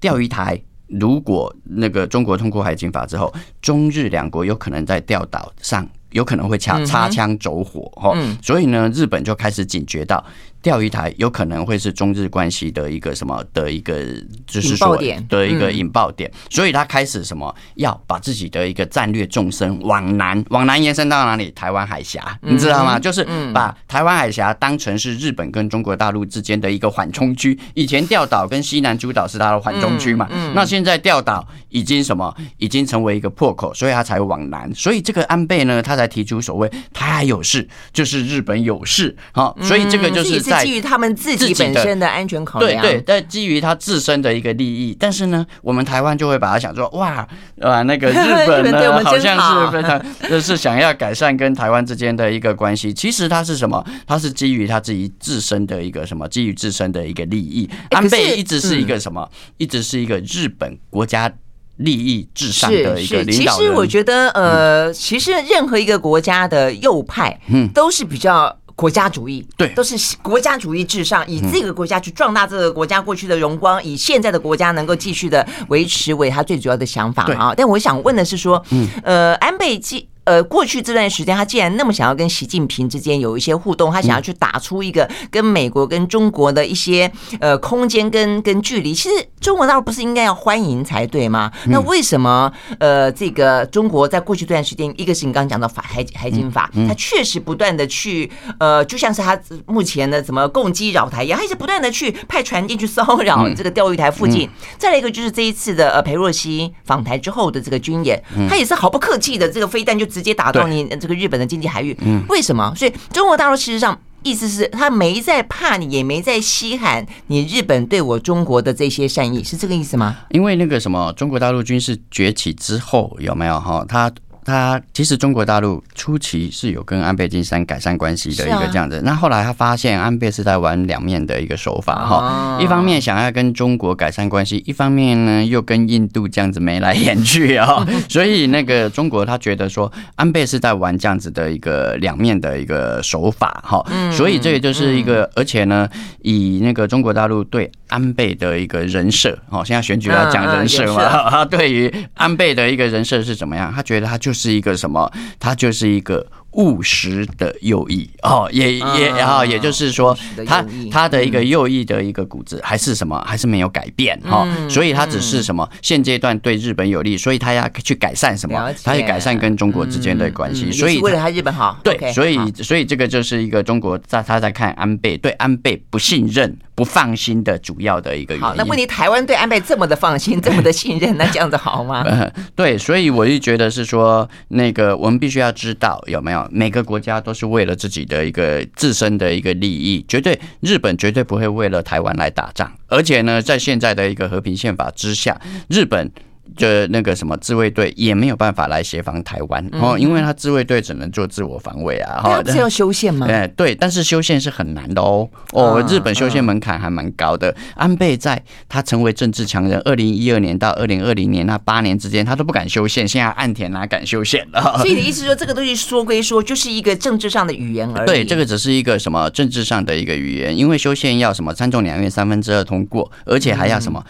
[0.00, 10.24] 钓鱼台如果那个中国通过海警法之后，中日两国有可能在钓岛上有可能会擦擦枪走火哈，所以呢，日本就开始警觉到。
[10.66, 14.04] 钓鱼台有可能会是中日关系的一个什么的一个，
[14.48, 14.96] 就是说
[15.28, 21.52] 的一个引爆点，所以他开始什么要把自己的一个战略纵深往南，往南延伸到哪里？
[21.52, 22.98] 台湾海峡，你知道吗？
[22.98, 27.56] 就是把台湾海峡当成是日本跟中国大陆之间的一个缓冲区。
[27.74, 32.34] 以前钓岛跟西南诸岛是它的缓冲区嘛，那现在钓岛已经什么？
[32.56, 34.68] 已经成为一个破口，所以他才往南。
[34.74, 39.16] 所以这个安倍呢，他才提出所谓台海有事，就是日本有事。
[39.30, 40.55] 好，所以这个就是在。
[40.64, 47.26] 基于他们自己本身的安全考量，对对，但基于他自身的一个利益，但是呢，我们台湾就会把它想说，哇，
[47.60, 48.14] 啊，那个日
[48.46, 52.92] 本呢， 好像是非常，就是想要改善跟台湾之间的一个关系。
[52.92, 53.84] 其实它是什么？
[54.06, 56.28] 它是基于他自己自身的一个什么？
[56.28, 57.68] 基于自身的一个利益。
[57.90, 59.28] 安倍一直是一个什么？
[59.56, 61.32] 一直是一个日本国家
[61.76, 63.58] 利益至上的一个领导人。
[63.58, 68.56] 其实我觉得，呃，其实任何一个国家的右派，嗯，都是比较。
[68.76, 77.54] 国家主义，对，都是国家主义至上，以这个国家去壮大这个国家过去的荣光，以现在的国家能够继续的维持为他最主要的想法啊。
[77.56, 78.62] 但我想问的是说，
[79.02, 80.06] 呃，安倍继。
[80.26, 87.08] 呃，过去这段时间，他既然那么想要跟习近平之间有一些互动，他想要去打出一个跟美国、跟中国的一些
[87.38, 91.52] 呃空间跟跟距离，其实中国大陆不是应该要欢迎才对吗？
[91.66, 104.50] 那为什么呃这个中国在过去这段时间，一个是你刚刚讲到法海海警法，他确实不断的去呃，就像是他目前的什么共击扰台一样，他一直不断的去派船进去骚扰这个钓鱼台附近。
[104.76, 108.20] 再来一个就是这一次的呃裴若曦访台之后的这个军演，
[108.50, 110.04] 他也是毫不客气的这个飞弹就。
[110.16, 111.94] 直接打到你这个日本的经济海域，
[112.30, 112.72] 为什么？
[112.74, 120.16] 所以中国大陆事实上意思是他没在怕你，也没在稀罕你日本对我中国的这些善意，是这个意思吗？
[120.30, 123.84] 因为那个什么，中国大陆军事崛起之后，有没有哈？
[123.86, 124.10] 他。
[124.46, 145.88] 他其实中国大陆初期是有跟安倍晋三改善关系的一个这样子，那后来他发现安倍是在玩两面的一个手法哈，一方面想要跟中国改善关系，一方面呢又跟印度这样子眉来眼去 啊，所以那个中国他觉得说安倍是在玩这样子的一个两面的一个手法哈，所以这个就是一个，而且呢
[146.22, 153.70] 以那个中国大陆对安倍的一个人设哦，现在选举来讲人设嘛，他 对于安倍的一个人设是怎么样？
[153.74, 154.46] 他觉得他就是。
[154.46, 155.10] 是一个什么？
[155.40, 156.24] 他就是一个。
[156.56, 178.48] 务实的右翼哦，也也然后也就是说，他他的一个右翼的一个骨子还是什么，还是没有改变哈，所以他只是什么现阶段对日本有利，所以他要去改善什么，他要改善跟中国之间的关系，所以为了他日本好，对，所以所以这个就是一个中国在他在看安倍对安倍不信任不放心的主要的一个原因。
[178.48, 182.02] 好，那问题台湾对安倍这么的放心，这么的信任，那这样子好吗？
[182.56, 186.45] 对，所以我就觉得是说，那个我们必须要知道有没有。
[186.50, 196.10] 每个国家都是为了自己的一个自身的一个利益，绝对日本绝对不会为了台湾来打仗，而且呢，在现在的一个和平宪法之下，日本
[196.56, 202.20] 就那个什么自卫队也没有办法来协防台湾哦，因为他自卫队只能做自我防卫啊。
[202.22, 203.26] 哈，这要修宪吗？
[203.28, 205.28] 哎，对，但是修宪是很难的哦。
[205.52, 207.54] 哦，日本修宪门槛还蛮高的。
[207.74, 213.06] 安倍在他成为政治强人，二零一二年到二零二零年那八年之间，他都不敢修宪。
[213.06, 214.78] 现在岸田哪敢修宪了？
[214.78, 218.06] 所以你的意思说，这个东西说归说，就是一个政治上的语言而已。
[218.06, 224.04] 对，这个只是一个什么政治上的一个语言，因为修宪要什么参众两院三分之二通过，而且还要什么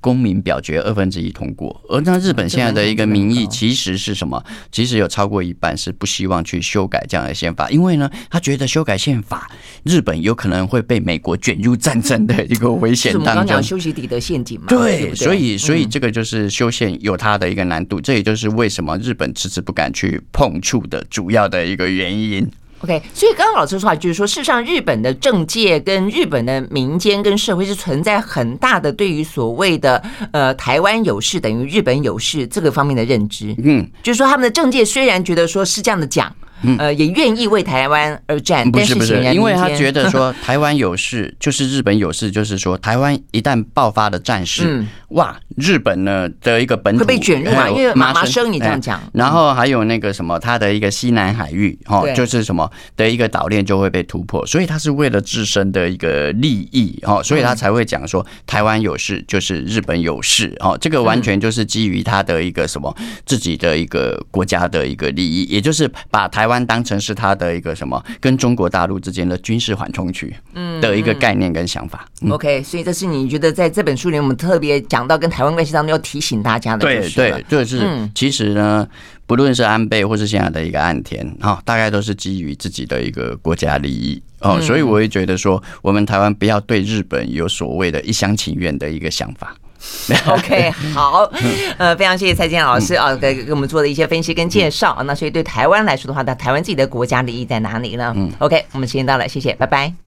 [0.00, 1.77] 公民表决二分之一通过。
[1.88, 4.42] 而那日本现在的一个民意其实是什么？
[4.70, 9.50] 其实有超过一半是不希望去修改这样的宪法，因为呢，他觉得修改宪法，
[9.84, 13.30] 日本有可能会被美国卷入战争的一个危险当中。
[13.30, 14.66] 我们刚讲修昔底的陷阱嘛？
[14.68, 22.46] 对，所以所以这个就是修宪有它的一个难度，这也就是为什么日本迟迟不敢去碰触的主要的一个原因。
[22.80, 30.02] OK，所以刚刚老师说啊就是说，事实上日本的政界跟日本的民间跟社会是存在很大的对于所谓的
[30.32, 33.54] 呃台湾有事等于日本有事这个方面的认知。
[33.62, 36.34] 嗯，就是说他们的政界虽然觉得说是这样的讲。
[36.78, 62.92] 呃，也愿意为台湾而战，不是不是，因为他觉得说 台湾有事就是日本有事，就是说台湾一旦爆发了战事，哇，日本呢的一个本土会被卷入嘛，因为麻生你这样讲，然后还有那个什么，他的一个西南海域哈，就是什么的一个岛链就会被突破，所以他是为了自身的一个利益哈，所以他才会讲说台湾有事就是日本有事哦，这个完全就是基于他的一个什么
[63.24, 66.47] 自己的一个国家的一个利益，也就是把台。
[66.48, 72.08] 台湾当成是他的一个什么跟中国大陆之间的军事缓冲区，嗯的一个概念跟想法。
[72.30, 76.86] OK，所以这是你觉得在这本书里我们特别讲到跟台湾关系当中要提醒大家的。
[76.86, 78.88] 对对，就是其实呢，
[79.26, 89.54] 不论是安倍或是现在的一个岸田啊，大概都是基于自己的一个国家利益哦，所以我会觉得说，我们台湾不要对日本有所谓的一厢情愿的一个想法。
[90.26, 91.30] OK，好，
[91.78, 95.02] 呃，非常谢谢蔡健老师啊，给给我们做的一些分析跟介绍啊。
[95.02, 98.12] 那所以对台湾来说的话，那台湾自己的国家利益在哪里呢？
[98.16, 99.92] 嗯，OK，我们时间到了，谢谢，拜拜。